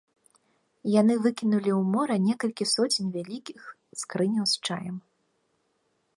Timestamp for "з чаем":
4.55-4.95